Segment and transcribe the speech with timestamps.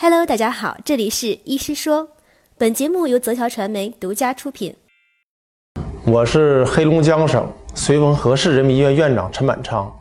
[0.00, 2.10] Hello，大家好，这里是医师说，
[2.56, 4.72] 本节目由泽桥传媒独家出品。
[6.06, 9.92] 我是黑龙江省绥芬河市人民医院院长陈满昌，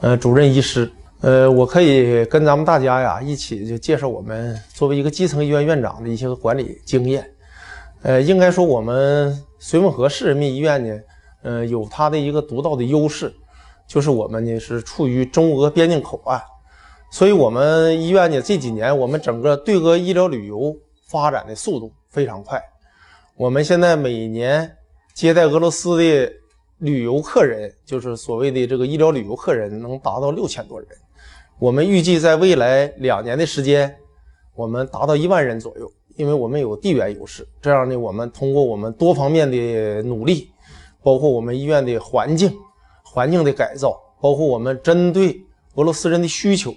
[0.00, 0.90] 呃，主任医师。
[1.20, 7.30] 呃，我可以跟咱们大家呀一起就介绍我们作为一个基层医院院长的一些管理经验。
[8.00, 9.30] 呃，应该说我们
[9.60, 10.98] 绥芬河市人民医院呢，
[11.42, 13.30] 呃，有它的一个独到的优势，
[13.86, 16.40] 就是我们呢是处于中俄边境口岸。
[17.10, 20.76] 所以，我们医院呢这几年，我们整个对俄医疗旅游
[21.08, 22.60] 发展的速度非常快。
[23.36, 24.70] 我们现在每年
[25.14, 26.32] 接待俄罗斯的
[26.78, 30.88] 旅游客人，就是所谓的这个医疗旅游客人，能达到六千多人。
[31.58, 33.96] 我们预计在未来两年的时间，
[34.56, 35.90] 我们达到一万人左右。
[36.16, 40.48] 因为我们有地缘优势，这样呢，我们通过我们多方面的努力，
[41.02, 42.56] 包括我们医院的环境、
[43.04, 46.72] 环境的改造，包括我们针对俄罗斯人的需求。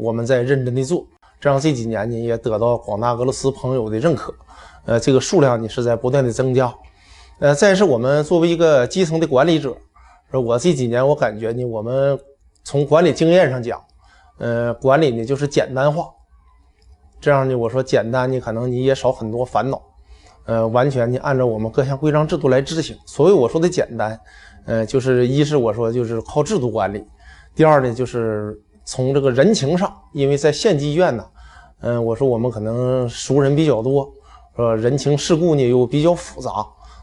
[0.00, 1.06] 我们在认真的做，
[1.38, 4.34] 这样这几年呢也得到广大俄罗斯朋友的认可，
[4.86, 6.72] 呃，这个数量呢是在不断的增加，
[7.38, 9.76] 呃，再是我们作为一个基层的管理者，
[10.32, 12.18] 我这几年我感觉呢，我们
[12.64, 13.78] 从管理经验上讲，
[14.38, 16.08] 呃，管理呢就是简单化，
[17.20, 19.82] 这样呢，我说简单呢，可能你也少很多烦恼，
[20.46, 22.96] 呃，完全呢按照我们各项规章制度来执行。
[23.06, 24.18] 所谓我说的简单，
[24.64, 27.04] 呃，就是一是我说就是靠制度管理，
[27.54, 28.58] 第二呢就是。
[28.90, 31.24] 从这个人情上，因为在县级医院呢，
[31.78, 34.12] 嗯，我说我们可能熟人比较多，
[34.56, 36.50] 说人情世故呢又比较复杂，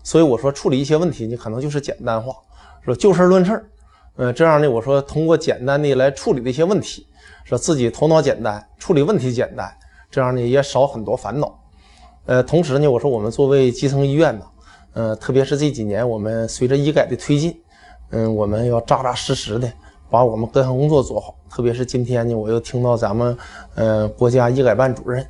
[0.03, 2.35] 所以我说处理一些问题，你可能就是简单化，
[2.83, 3.66] 说就事论事，
[4.17, 7.07] 嗯，这样呢，我说通过简单的来处理的一些问题，
[7.45, 9.73] 说自己头脑简单，处理问题简单，
[10.11, 11.57] 这样呢也少很多烦恼。
[12.25, 14.45] 呃，同时呢，我说我们作为基层医院呢，
[14.91, 17.57] 呃，特别是这几年我们随着医改的推进，
[18.09, 19.72] 嗯，我们要扎扎实实的。
[20.09, 23.38] 把我们各项工作做好，特别是今天呢，我又听到咱们
[23.75, 25.25] 呃国家医改办主任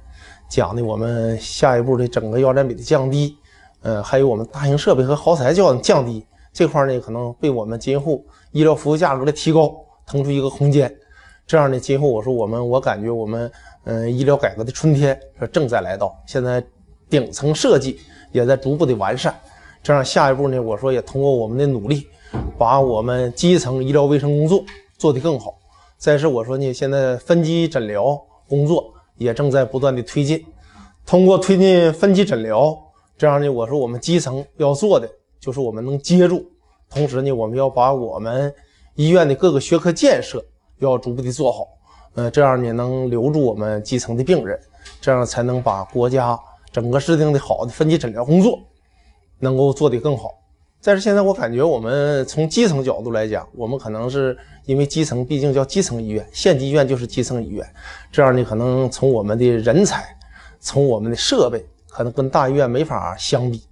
[0.48, 3.38] 讲的，我们下一步的整个药占比的降低，
[3.82, 8.22] 呃，还有我们大型设备和耗材降降低这块呢，可能为我们今后
[8.52, 10.94] 医疗服务价格的提高腾出一个空间。
[11.46, 13.52] 这样呢，今后我说我们，我感觉我们
[13.86, 15.20] 嗯医疗改革的春天
[15.52, 16.64] 正在来到，现在
[17.10, 18.00] 顶层设计
[18.32, 19.34] 也在逐步的完善。
[19.82, 22.08] 这样下一步呢，我说也通过我们的努力。
[22.58, 24.64] 把我们基层医疗卫生工作
[24.98, 25.56] 做得更好。
[25.98, 30.44] 再是我说呢，现在分级诊疗工作也正在不断的推进。
[31.06, 32.78] 通过推进分级诊疗，
[33.18, 35.10] 这样呢，我说我们基层要做的
[35.40, 36.46] 就是我们能接住，
[36.90, 38.54] 同时呢，我们要把我们
[38.96, 40.44] 医院的各个学科建设
[40.80, 41.68] 要逐步的做好。
[42.16, 44.60] 呃，这样呢，能留住我们基层的病人，
[45.00, 46.38] 这样才能把国家
[46.72, 48.60] 整个制定的好的分级诊疗工作
[49.40, 50.32] 能够做得更好。
[50.84, 57.68] 但是现在我感觉，我们从基层角度来讲，我们可能是因为基层毕竟叫基层医院，县级医院就是基层医院，
[58.12, 60.06] 这样呢，可能从我们的人才，
[60.60, 63.64] 从我们的设备，可能跟大医院没法相比。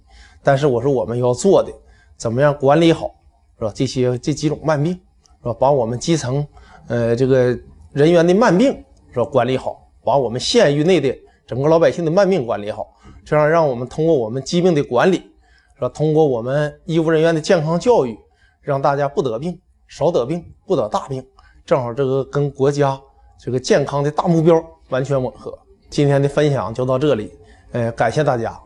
[0.42, 1.72] 但是我说我们要做的，
[2.16, 3.14] 怎么样管理好，
[3.58, 3.72] 是吧？
[3.74, 5.54] 这些这几种慢病，是吧？
[5.58, 6.46] 把我们基层，
[6.88, 7.58] 呃，这个
[7.92, 8.72] 人员的慢病，
[9.12, 9.24] 是吧？
[9.24, 12.94] 管理好，把我们县域内的整个老百姓的慢病管理好，
[13.24, 15.30] 这样让我们通过我们疾病的管理。
[15.78, 18.18] 说通过我们医务人员的健康教育，
[18.62, 21.22] 让大家不得病、少得病、不得大病，
[21.66, 22.98] 正好这个跟国家
[23.38, 25.56] 这个健康的大目标完全吻合。
[25.90, 27.30] 今天的分享就到这里，
[27.72, 28.58] 呃，感谢大家。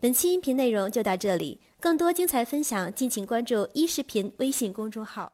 [0.00, 5.33] 本期音频内容就到这里，更多精彩分享，敬请关注“医视频”微信公众号。